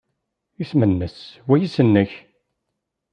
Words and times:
Isem-nnes 0.61 1.17
wayis-nnek? 1.47 2.11